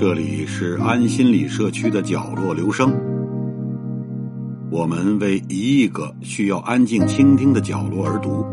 [0.00, 2.90] 这里是安心理社区的角落，留声。
[4.70, 8.46] 我们为一亿个需要安静倾听的角落而读。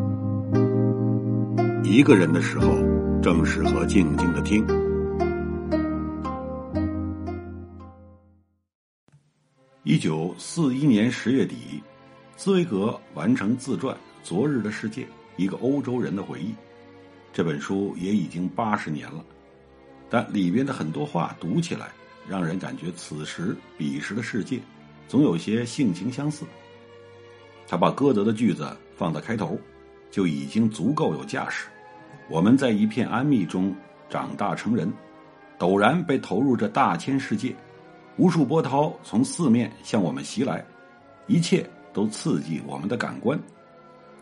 [1.84, 2.76] 一个人的时候，
[3.22, 4.66] 正适合静静的听。
[9.90, 11.82] 一九四一年十月底，
[12.36, 15.04] 茨威格完成自传《昨日的世界》，
[15.38, 16.54] 一个欧洲人的回忆。
[17.32, 19.24] 这本书也已经八十年了。
[20.10, 21.88] 但里边的很多话读起来，
[22.28, 24.60] 让人感觉此时彼时的世界，
[25.08, 26.46] 总有些性情相似。
[27.66, 29.58] 他把歌德的句子放在开头，
[30.11, 31.69] 就已经足够有架势。
[32.28, 33.73] 我们在一片安谧中
[34.09, 34.92] 长大成人，
[35.58, 37.56] 陡然被投入这大千世界，
[38.17, 40.66] 无数波涛从四面向我们袭来，
[41.28, 43.39] 一切都刺激我们的感官，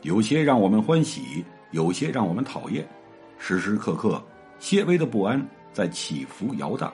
[0.01, 2.87] 有些让我们欢喜，有些让我们讨厌，
[3.37, 4.23] 时时刻刻
[4.59, 5.45] 些微的不安。
[5.73, 6.89] 在起伏摇荡，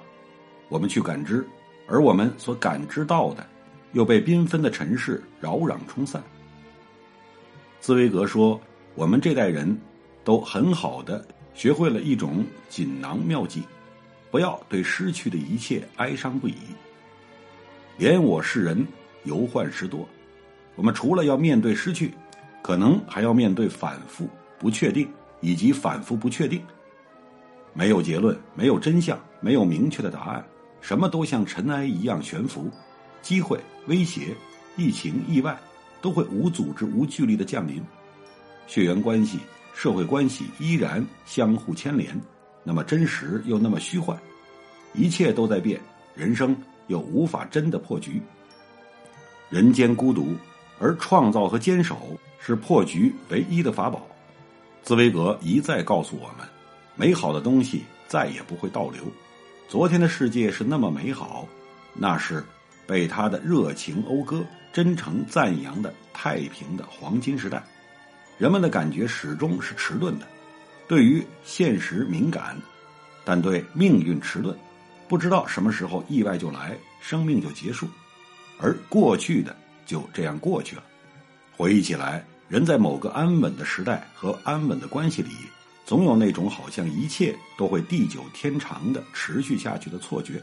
[0.67, 1.47] 我们去感知，
[1.87, 3.45] 而我们所感知到的，
[3.91, 6.19] 又被缤纷的尘世扰攘冲散。
[7.79, 8.59] 茨威格说
[8.97, 9.79] ：“我们这代人
[10.23, 13.61] 都很好的学会了一种锦囊妙计，
[14.31, 16.55] 不要对失去的一切哀伤不已。
[18.01, 18.83] 怜我世人
[19.25, 20.09] 忧患时多，
[20.73, 22.11] 我们除了要面对失去，
[22.63, 25.07] 可能还要面对反复不确定
[25.39, 26.59] 以及反复不确定。”
[27.73, 30.43] 没有结论，没有真相，没有明确的答案，
[30.81, 32.71] 什么都像尘埃一样悬浮。
[33.21, 34.35] 机会、威胁、
[34.75, 35.55] 疫情、意外，
[36.01, 37.83] 都会无组织、无距离的降临。
[38.65, 39.37] 血缘关系、
[39.75, 42.19] 社会关系依然相互牵连，
[42.63, 44.19] 那么真实又那么虚幻。
[44.95, 45.79] 一切都在变，
[46.15, 46.57] 人生
[46.91, 48.21] 又无法真的破局。
[49.49, 50.35] 人间孤独，
[50.79, 51.97] 而创造和坚守
[52.39, 54.05] 是破局唯一的法宝。
[54.83, 56.47] 茨威格一再告诉我们。
[56.95, 59.01] 美好的东西再也不会倒流。
[59.67, 61.47] 昨天的世界是那么美好，
[61.93, 62.43] 那是
[62.85, 67.63] 被他的热情讴歌、真诚赞扬的太平的黄金时代。
[68.37, 70.27] 人们的感觉始终是迟钝的，
[70.87, 72.57] 对于现实敏感，
[73.23, 74.55] 但对命运迟钝，
[75.11, 77.85] 不知道什么时候意外就来，生命就结束，
[78.57, 79.53] 而过去的
[79.85, 80.83] 就这样过去了。
[81.51, 85.31] 回忆起来，人在某个安稳的时代和安稳的关系里。
[85.83, 90.41] 总有那种好像一切都会地久天长的持续下去的错觉，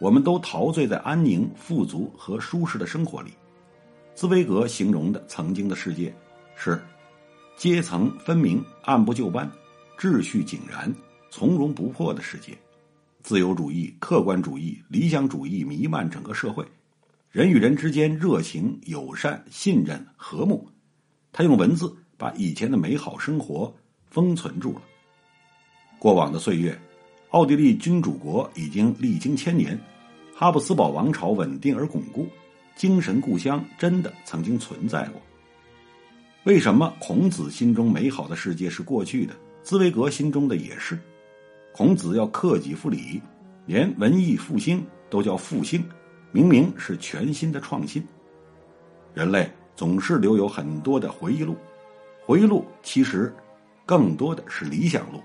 [0.00, 3.32] 我们都陶醉在安宁、富足和舒适的生活里。
[4.16, 6.12] 茨威格形容的曾经的世界
[6.56, 6.82] 是
[7.56, 9.48] 阶层分明、按部就班、
[9.96, 10.92] 秩序井然、
[11.30, 12.58] 从容不迫的世界，
[13.24, 16.64] 自由主义、客观主义、理想主义弥漫整个社会，
[17.30, 20.68] 人与人之间热情、友善、信任、和睦。
[21.32, 23.74] 他用文字把以前的美好生活。
[24.10, 24.82] 封存住了。
[25.98, 26.80] 过往的岁月，
[27.30, 29.76] 奥地利君主国已经历经千年，
[30.36, 32.28] 哈布斯堡王朝稳定而巩固，
[32.76, 35.20] 精神故乡真的曾经存在过。
[36.44, 39.34] 为什么孔子心中美好的世界是过去的？
[39.64, 40.96] 茨威格心中的也是。
[41.76, 43.20] 孔子要克己复礼，
[43.66, 45.84] 连文艺复兴都叫复兴，
[46.30, 48.06] 明明是全新的创新。
[49.12, 51.56] 人类总是留有很多的回忆录，
[52.24, 53.34] 回忆录其实。
[53.86, 55.20] 更多的是理想路，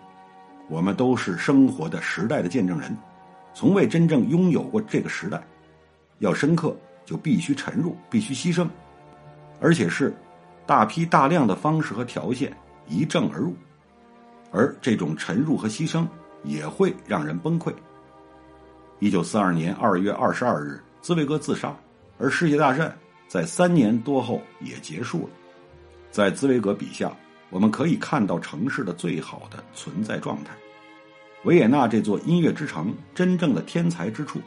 [0.68, 2.94] 我们都是生活的时代的见证人，
[3.54, 5.42] 从未真正拥有过这个时代。
[6.18, 8.68] 要深刻，就必须沉入，必须牺牲，
[9.62, 10.14] 而且是
[10.66, 12.52] 大批大量的方式和条件
[12.86, 13.54] 一正而入。
[14.52, 16.06] 而这种沉入和牺牲
[16.44, 17.74] 也会让人崩溃。
[19.00, 21.76] 一九四二年二月二十二日，茨威格自杀，
[22.18, 22.96] 而世界大战
[23.28, 25.30] 在三年多后也结束了。
[26.12, 27.12] 在茨威格笔下。
[27.52, 30.52] 我们可以看到城市的最好的存在状态。
[31.46, 34.40] 维也纳这座音乐之城，真正的天才之处，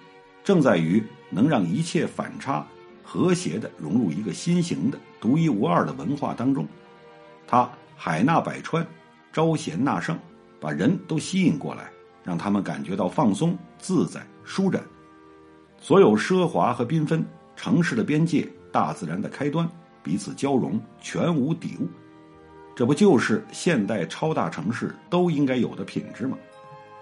[0.44, 2.64] 正在于能让一切反差
[3.02, 6.64] 和谐的融入一个新型的、独一无二的文化当中。
[7.44, 8.86] 它海纳百川，
[9.32, 10.16] 招贤纳圣，
[10.62, 11.90] 把人都吸引过来，
[12.22, 14.80] 让他们感觉到放松、自在、舒展。
[15.80, 17.26] 所有奢华和缤纷，
[17.56, 19.68] 城市的边界，大自然的开端，
[20.04, 21.88] 彼此交融，全无抵触。
[22.76, 26.38] 这不就是现代超大城市都应该有的品质吗？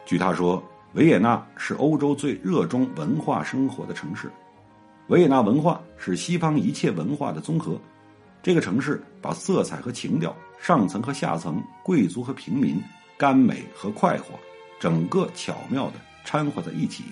[0.06, 0.62] 据他说，
[0.94, 4.30] 维也纳是欧洲最热衷文化生活的城市。
[5.08, 7.78] 维也纳文化是西方一切文化的综合。
[8.42, 12.82] 这个城市把色彩和情调、上层和下层、贵族和平民、
[13.20, 14.40] 甘美和快活，
[14.80, 17.04] 整个巧妙的掺和在一起。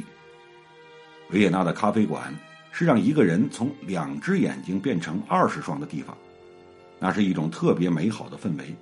[1.32, 2.34] 维也纳的咖啡馆
[2.72, 6.16] 是让一个人从两只眼睛变成二十双的地方，
[6.98, 8.74] 那是一种特别美好的氛围。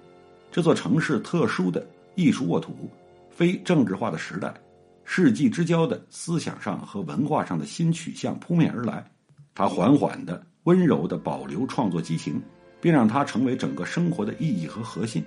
[0.52, 1.84] 这座城市特殊的
[2.14, 2.88] 艺术沃土，
[3.28, 4.54] 非政治化的时代，
[5.02, 9.04] 世纪之交的思想上和文化上的新取向扑面而来。
[9.52, 12.40] 它缓缓的、温柔的保留创作激情，
[12.80, 15.24] 并让它成为整个生活的意义和核心。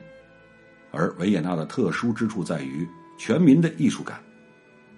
[0.92, 2.88] 而维也纳的特殊之处在于
[3.18, 4.22] 全民的艺术感，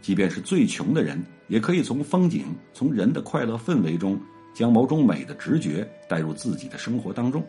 [0.01, 4.19] 即便是最穷的人，也可以从风景、从人的快乐氛围中，
[4.53, 7.45] 将某种美的直觉带入自己的生活当中。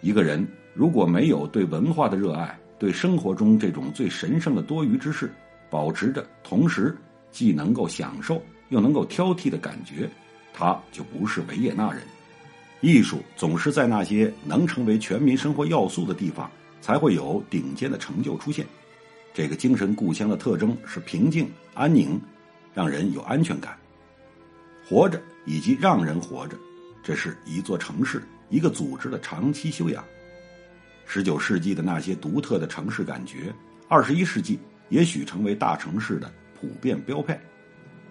[0.00, 5.32] 一个人如果没有对文化的热爱，对生活中这种最神圣的多余之事
[5.70, 6.94] 保持着同时
[7.30, 10.08] 既能够享受又能够挑剔的感觉，
[10.52, 12.02] 他就不是维也纳人。
[12.82, 16.50] 艺术总是在那些能成为全民生活要素的地方。
[16.86, 18.64] 才会有顶尖的成就出现。
[19.34, 22.16] 这个精神故乡的特征是平静、安宁，
[22.72, 23.76] 让人有安全感。
[24.88, 26.56] 活着以及让人活着，
[27.02, 30.04] 这是一座城市、一个组织的长期修养。
[31.06, 33.52] 十九世纪的那些独特的城市感觉，
[33.88, 34.56] 二十一世纪
[34.88, 37.36] 也许成为大城市的普遍标配。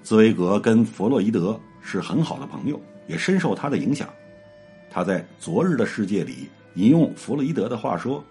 [0.04, 2.78] 茨威格跟弗洛伊德是很好的朋友，
[3.08, 4.10] 也深受他的影响。
[4.92, 8.22] 他在《昨日的世界》里引用弗洛伊德的话说。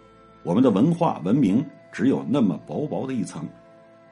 [0.45, 3.49] 我们的文化文明只有那么薄薄的一层，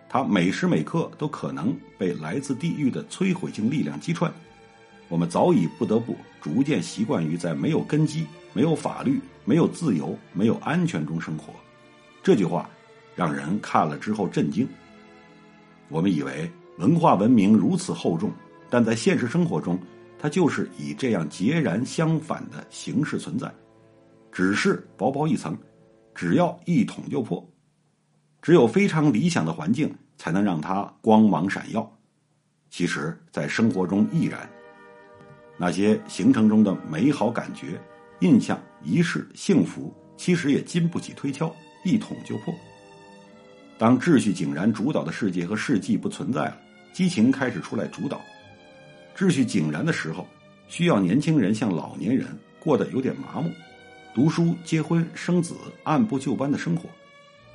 [0.08, 4.32] 它每时每刻都可能被来自地狱的摧毁性力量击穿。
[5.10, 11.52] 我们早已不得不逐渐习惯于在没有根基、没有法律、没有自由、没有安全中生活。
[12.22, 12.68] 这句话
[13.14, 14.66] 让人看了之后震惊。
[15.90, 18.32] 我们以为文化文明如此厚重，
[18.70, 19.78] 但在现实生活中，
[20.18, 23.52] 它就是以这样截然相反的形式存在，
[24.32, 25.54] 只是薄薄一层。
[26.14, 27.46] 只要一捅就破，
[28.40, 31.90] 只有非常理想的环境才能让它光芒闪耀。
[32.70, 34.48] 其实，在生活中亦然。
[35.58, 37.80] 那些行程中的美好感觉、
[38.20, 41.54] 印象、仪式、幸福，其实也经不起推敲，
[41.84, 42.54] 一捅就破。
[43.78, 46.58] 当秩序井然主导的世界和世纪不存在了，
[46.92, 48.20] 激情开始出来主导。
[49.16, 50.26] 秩序井然的时候，
[50.68, 52.26] 需要年轻人像老年人
[52.58, 53.50] 过得有点麻木。
[54.14, 55.54] 读书、结婚、生子，
[55.84, 56.88] 按部就班的生活。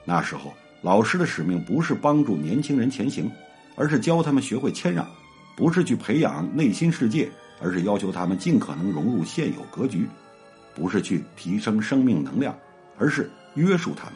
[0.03, 3.31] 那时候，老师的使命不是帮助年轻人前行，
[3.75, 5.05] 而是教他们学会谦让；
[5.55, 7.29] 不是去培养内心世界，
[7.61, 10.07] 而是要求他们尽可能融入现有格局；
[10.73, 12.57] 不是去提升生命能量，
[12.97, 14.13] 而是约束他们。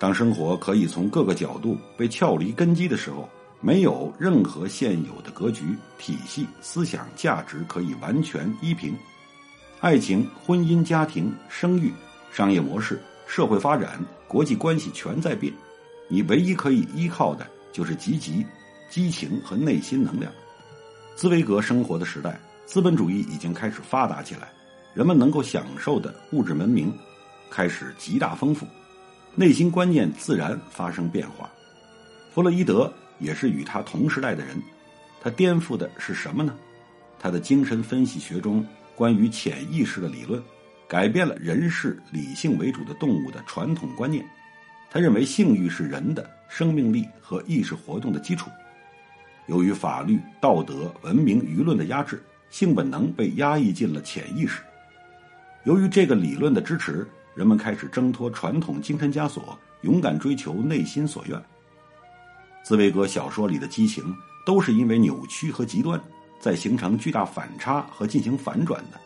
[0.00, 3.28] 当生活可以从各个角度被撬离根基的时候，
[3.60, 8.96] 没有任何现有的格局、体系、思想、价值可以完全依凭。
[9.80, 11.92] 爱情、婚姻、家庭、生育、
[12.32, 15.52] 商业模式、社会发展、国际关系全在变，
[16.08, 18.44] 你唯一可以依靠的就是积极、
[18.90, 20.32] 激情和内心能量。
[21.14, 24.50] 茨威格生活的时代，资本主义已经开始发达起来，
[24.94, 26.92] 人们能够享受的物质文明
[27.48, 28.66] 开始极大丰富，
[29.36, 31.48] 内心观念自然发生变化。
[32.34, 34.60] 弗洛伊德也是与他同时代的人，
[35.22, 36.52] 他颠覆的是什么呢？
[37.20, 38.66] 他的精神分析学中。
[38.98, 40.42] 关于潜意识的理论，
[40.88, 44.28] 改变了人是理性为主的动物的传统观念。
[44.90, 48.50] 他认为性欲是人的生命力和意识活动的基础。
[49.46, 54.62] 由于法律、道德、文明、舆论的压制，性本能被压抑进了潜意识。
[55.62, 61.40] 由于这个理论的支持，人们开始挣脱传统精神枷锁，勇敢追求内心所愿。
[62.64, 64.12] 茨威格小说里的激情，
[64.44, 66.02] 都是因为扭曲和极端。
[66.40, 68.98] 在形成巨大反差和进行反转的，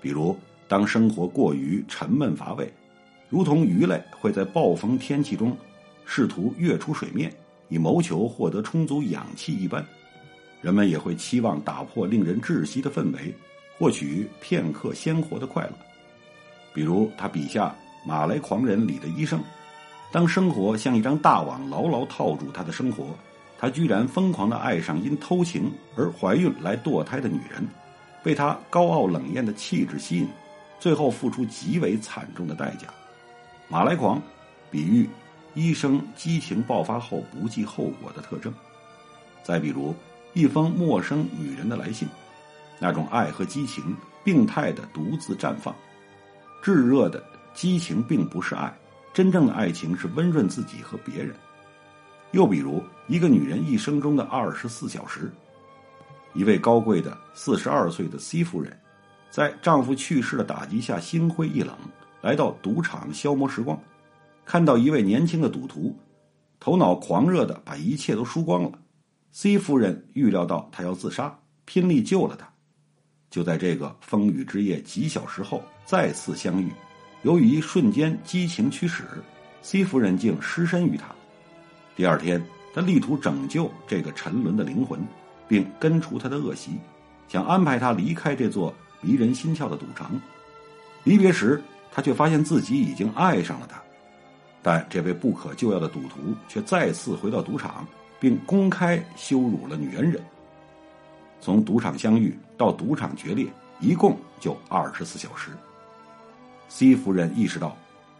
[0.00, 0.36] 比如
[0.68, 2.72] 当生活过于沉闷乏味，
[3.28, 5.56] 如同鱼类会在暴风天气中
[6.04, 7.32] 试图跃出水面，
[7.68, 9.84] 以谋求获得充足氧气一般，
[10.60, 13.34] 人们也会期望打破令人窒息的氛围，
[13.78, 15.72] 获取片刻鲜活的快乐。
[16.74, 17.74] 比如他笔下
[18.08, 19.42] 《马来狂人》里的医生，
[20.10, 23.06] 当生活像一张大网牢牢套住他的生活。
[23.62, 27.64] 他居然疯狂的爱上因偷情而怀孕来堕胎的女人，
[28.20, 30.28] 被她高傲冷艳的气质吸引，
[30.80, 32.88] 最后付出极为惨重的代价。
[33.68, 34.20] 马来狂，
[34.68, 35.08] 比喻
[35.54, 38.52] 医生激情爆发后不计后果的特征。
[39.44, 39.94] 再比如
[40.32, 42.08] 一封陌生女人的来信，
[42.80, 45.72] 那种爱和激情病态的独自绽放，
[46.64, 47.22] 炙热的
[47.54, 48.76] 激情并不是爱，
[49.14, 51.32] 真正的爱情是温润自己和别人。
[52.32, 55.30] 又比如，一个女人一生中的二十四小时，
[56.32, 58.76] 一位高贵的四十二岁的 C 夫人，
[59.30, 61.76] 在丈夫去世的打击下心灰意冷，
[62.22, 63.78] 来到赌场消磨时光，
[64.46, 65.94] 看到一位年轻的赌徒，
[66.58, 68.72] 头脑狂热的把一切都输光了。
[69.30, 72.50] C 夫人预料到他要自杀，拼力救了他。
[73.28, 76.70] 就在这个风雨之夜几小时后再次相遇，
[77.24, 79.04] 由于瞬间激情驱使
[79.60, 81.14] ，C 夫人竟失身于他。
[82.02, 82.44] 第二天，
[82.74, 85.00] 他力图拯救这个沉沦的灵魂，
[85.46, 86.72] 并根除他的恶习，
[87.28, 90.20] 想安排他离开这座迷人心窍的赌城。
[91.04, 93.80] 离别时，他却发现自己已经爱上了他。
[94.62, 97.86] 但这位不可救药的赌徒却再次回到赌场，
[98.18, 100.20] 并公开羞辱了女恩人。
[101.40, 103.46] 从赌场相遇到赌场决裂，
[103.78, 105.50] 一共就二十四小时。
[106.68, 107.76] C 夫人意识到，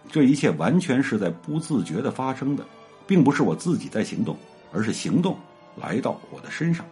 [0.08, 2.64] 这一切完全是在不自觉的发生的，
[3.12, 4.34] 并不是我自己在行动，
[4.72, 5.36] 而是行动
[5.76, 6.82] 来到我的身上。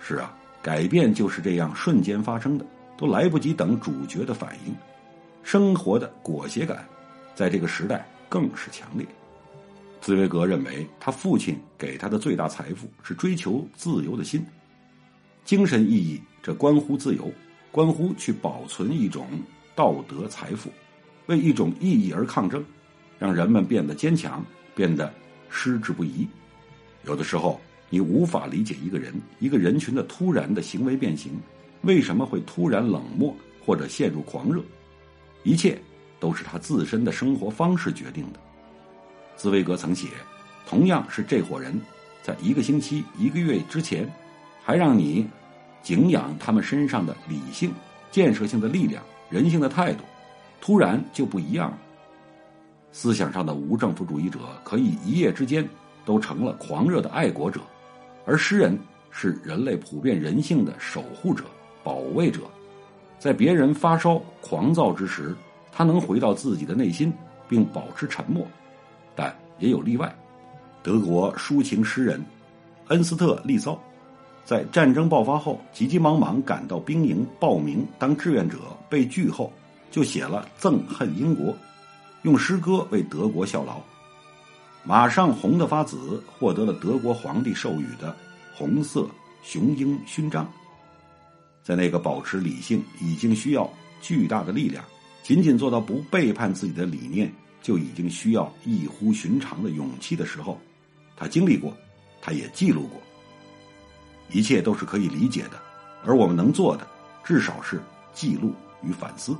[0.00, 2.66] 是啊，改变就是这样瞬间发生的，
[2.98, 4.74] 都来不及等主角的反应。
[5.44, 6.84] 生活的裹挟感，
[7.36, 9.06] 在这个时代更是强烈。
[10.00, 14.44] 茨威格认为，他父亲给他的最大财富是追求自由的心。
[15.44, 17.30] 精神意义，这关乎自由，
[17.70, 19.28] 关乎去保存一种
[19.76, 20.68] 道德财富，
[21.26, 22.64] 为一种意义而抗争，
[23.22, 25.14] 让人们变得坚强，变得
[25.48, 26.26] 矢志不移。
[27.04, 31.40] 有的时候，你无法理解一个人、一个人群的突然的行为变形，
[31.82, 33.32] 为什么会突然冷漠
[33.64, 34.60] 或者陷入狂热？
[35.44, 35.80] 一切
[36.18, 38.40] 都是他自身的生活方式决定的。
[39.36, 40.08] 茨威格曾写
[40.66, 41.80] ：“同样是这伙人，
[42.24, 44.04] 在一个星期、一个月之前。”
[44.64, 45.28] 还让你
[45.80, 47.72] 敬仰他们身上的理性、
[48.10, 49.00] 建设性的力量、
[49.30, 50.04] 人性的态度，
[50.60, 51.78] 突然就不一样了。
[52.92, 55.66] 思想上的无政府主义者可以一夜之间
[56.04, 57.60] 都成了狂热的爱国者，
[58.26, 58.78] 而诗人
[59.10, 61.44] 是人类普遍人性的守护者、
[61.82, 62.40] 保卫者。
[63.18, 65.34] 在别人发烧狂躁之时，
[65.70, 67.12] 他能回到自己的内心
[67.48, 68.46] 并保持沉默，
[69.14, 70.14] 但也有例外。
[70.82, 72.20] 德国抒情诗人
[72.88, 73.80] 恩斯特·利骚。
[74.44, 78.58] 在战争爆发后，急急忙忙赶到兵营报名当志愿者，
[78.90, 79.52] 被拒后，
[79.88, 81.52] 就写了《憎恨英国》，
[82.22, 83.80] 用诗歌为德国效劳。
[84.84, 88.16] 马上红的发紫，获得了德国皇帝授予的
[88.54, 89.08] 红色
[89.42, 90.46] 雄鹰勋章。
[91.62, 94.84] 在那个保持理性已经需要巨大的力量，
[95.22, 100.60] 仅仅做到不背叛自己的理念就已经需要异乎寻常的勇气的时候，
[101.16, 101.72] 他经历过，
[102.20, 103.00] 他也记录过。
[104.32, 105.60] 一切都是可以理解的，
[106.04, 106.84] 而我们能做的，
[107.22, 107.80] 至少是
[108.12, 108.52] 记录
[108.82, 109.36] 与反思。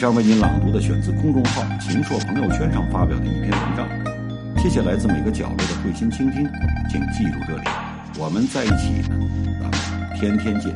[0.00, 3.86] 上为您朗读的选自公众号“秦朔朋友圈”上发表的一篇文章。
[4.56, 6.48] 谢谢来自每个角落的慧心倾听，
[6.90, 7.64] 请记住这里，
[8.18, 9.02] 我们在一起，
[9.60, 10.72] 咱们天天见。